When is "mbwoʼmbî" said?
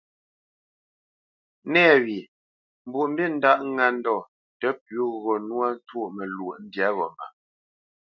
2.87-3.25